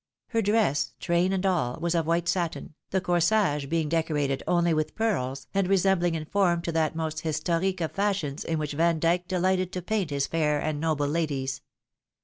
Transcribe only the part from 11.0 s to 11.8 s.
ladies.